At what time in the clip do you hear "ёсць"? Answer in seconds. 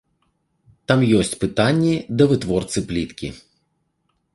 1.19-1.37